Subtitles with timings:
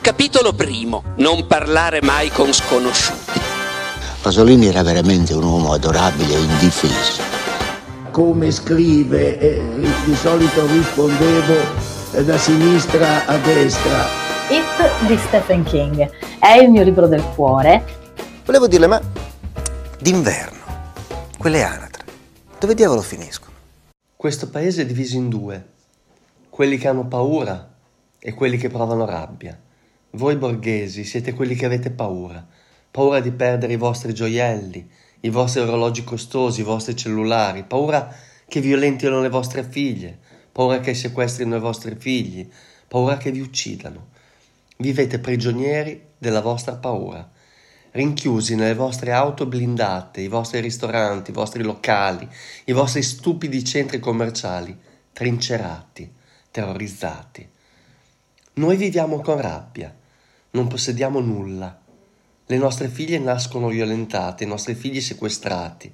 [0.00, 1.02] Capitolo primo.
[1.16, 3.40] Non parlare mai con sconosciuti.
[4.22, 7.22] Pasolini era veramente un uomo adorabile e indifeso.
[8.10, 9.60] Come scrive, eh,
[10.04, 11.54] di solito rispondevo
[12.12, 14.06] eh, da sinistra a destra.
[14.48, 17.84] It di Stephen King è il mio libro del cuore.
[18.44, 19.00] Volevo dirle, ma
[19.98, 20.58] d'inverno,
[21.36, 22.04] quelle anatre,
[22.58, 23.52] dove diavolo finiscono?
[24.16, 25.66] Questo paese è diviso in due,
[26.48, 27.68] quelli che hanno paura
[28.18, 29.58] e quelli che provano rabbia.
[30.12, 32.44] Voi borghesi siete quelli che avete paura,
[32.90, 34.88] paura di perdere i vostri gioielli,
[35.20, 38.10] i vostri orologi costosi, i vostri cellulari, paura
[38.48, 40.18] che violentino le vostre figlie,
[40.50, 42.48] paura che sequestrino i vostri figli,
[42.88, 44.08] paura che vi uccidano.
[44.78, 47.30] Vivete prigionieri della vostra paura,
[47.90, 52.26] rinchiusi nelle vostre auto blindate, i vostri ristoranti, i vostri locali,
[52.64, 54.74] i vostri stupidi centri commerciali,
[55.12, 56.10] trincerati,
[56.50, 57.46] terrorizzati.
[58.54, 59.94] Noi viviamo con rabbia,
[60.50, 61.78] non possediamo nulla.
[62.46, 65.92] Le nostre figlie nascono violentate, i nostri figli sequestrati.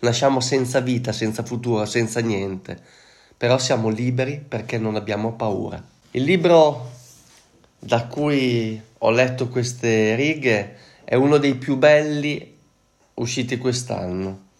[0.00, 2.80] Nasciamo senza vita, senza futuro, senza niente.
[3.36, 5.82] Però siamo liberi perché non abbiamo paura.
[6.12, 6.90] Il libro
[7.78, 12.58] da cui ho letto queste righe è uno dei più belli
[13.14, 14.50] usciti quest'anno.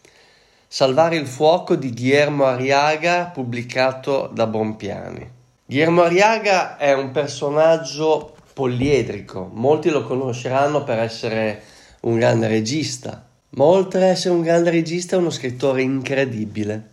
[0.67, 5.31] Salvare il fuoco di Guillermo Arriaga, pubblicato da Bompiani.
[5.65, 9.51] Guillermo Arriaga è un personaggio poliedrico.
[9.53, 11.63] Molti lo conosceranno per essere
[12.01, 16.91] un grande regista, ma oltre ad essere un grande regista è uno scrittore incredibile.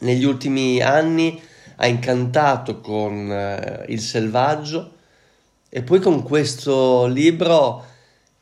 [0.00, 1.40] Negli ultimi anni
[1.76, 4.92] ha incantato con eh, Il selvaggio
[5.68, 7.84] e poi con questo libro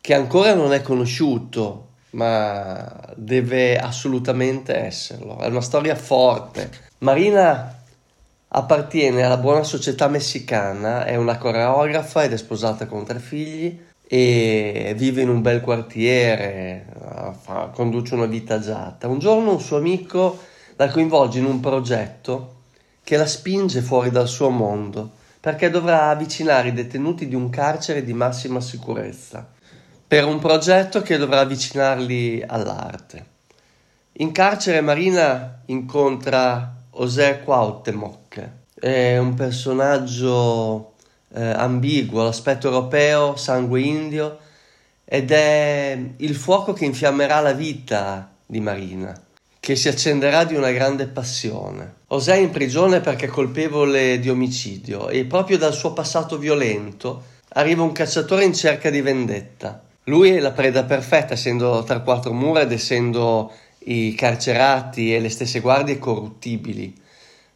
[0.00, 5.38] che ancora non è conosciuto, ma deve assolutamente esserlo.
[5.38, 6.70] È una storia forte.
[6.98, 7.81] Marina
[8.54, 14.92] Appartiene alla buona società messicana, è una coreografa ed è sposata con tre figli e
[14.94, 16.84] vive in un bel quartiere,
[17.40, 19.08] fa, conduce una vita agiata.
[19.08, 20.38] Un giorno un suo amico
[20.76, 22.56] la coinvolge in un progetto
[23.02, 28.04] che la spinge fuori dal suo mondo perché dovrà avvicinare i detenuti di un carcere
[28.04, 29.48] di massima sicurezza
[30.06, 33.26] per un progetto che dovrà avvicinarli all'arte.
[34.18, 38.20] In carcere Marina incontra José Cuauhtémoc.
[38.82, 40.94] È un personaggio
[41.34, 44.38] eh, ambiguo, l'aspetto europeo, sangue indio,
[45.04, 49.16] ed è il fuoco che infiammerà la vita di Marina,
[49.60, 51.94] che si accenderà di una grande passione.
[52.08, 57.22] José è in prigione perché è colpevole di omicidio e proprio dal suo passato violento
[57.50, 59.80] arriva un cacciatore in cerca di vendetta.
[60.06, 63.52] Lui è la preda perfetta, essendo tra quattro mura ed essendo
[63.84, 67.00] i carcerati e le stesse guardie corruttibili.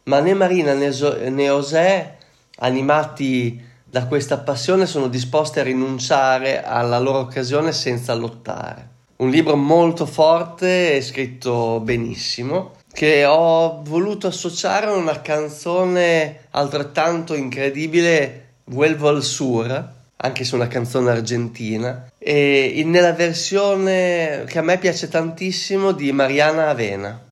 [0.07, 2.17] Ma né Marina né, so- né José,
[2.59, 8.95] animati da questa passione, sono disposti a rinunciare alla loro occasione senza lottare.
[9.17, 17.35] Un libro molto forte e scritto benissimo che ho voluto associare a una canzone altrettanto
[17.35, 24.79] incredibile, Vuelvo al Sur, anche se una canzone argentina, e nella versione che a me
[24.79, 27.26] piace tantissimo di Mariana Avena.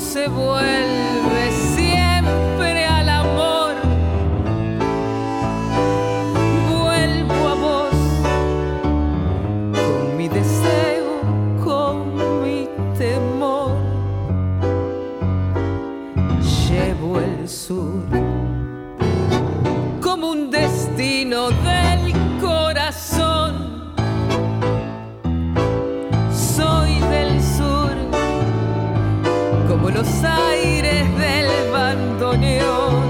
[0.00, 3.74] se vuelve siempre al amor.
[6.68, 7.94] Vuelvo a vos
[9.72, 11.20] con mi deseo,
[11.64, 12.68] con mi
[12.98, 13.76] temor.
[16.68, 18.04] Llevo el sur
[20.02, 21.75] como un destino de
[30.06, 33.06] los aires del bandoneón.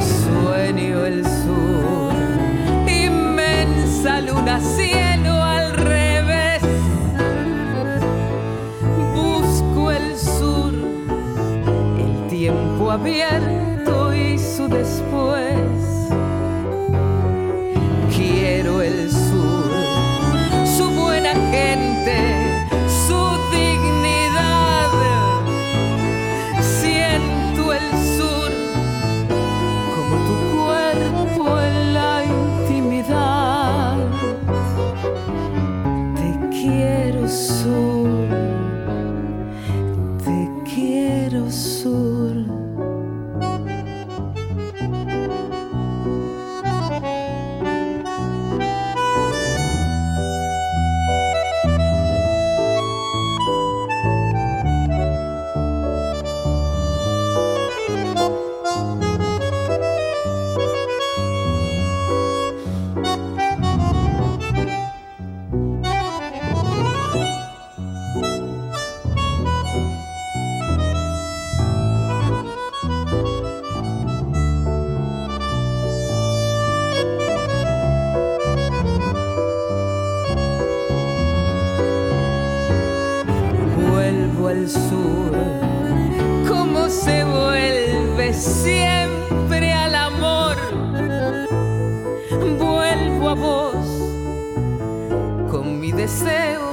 [0.00, 2.14] Sueño el sur,
[2.86, 6.62] inmensa luna, cielo al revés.
[9.14, 10.72] Busco el sur,
[11.98, 15.93] el tiempo abierto y su después.
[37.26, 38.03] so
[88.44, 90.56] siempre al amor.
[92.58, 93.86] Vuelvo a vos
[95.50, 96.70] con mi deseo,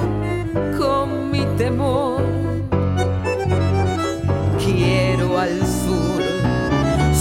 [0.78, 2.22] con mi temor.
[4.64, 6.22] Quiero al sur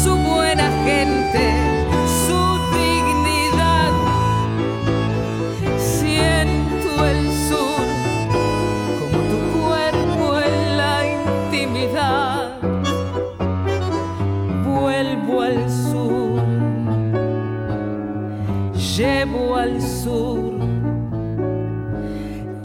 [0.03, 1.43] su buena gente,
[2.25, 2.41] su
[2.77, 3.91] dignidad.
[5.77, 7.85] Siento el sur
[8.99, 12.70] como tu cuerpo en la intimidad.
[19.55, 20.51] al sur.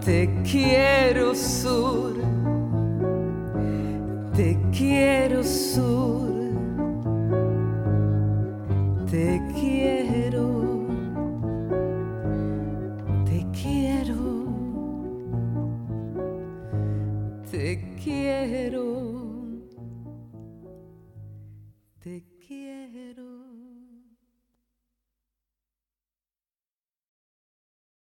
[0.07, 2.15] Te quiero sur,
[4.37, 6.33] te quiero sur,
[9.11, 10.87] te quiero,
[13.25, 14.47] te quiero,
[17.51, 19.26] te quiero.